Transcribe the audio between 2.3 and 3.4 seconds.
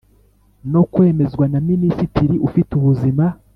ufite ubuzima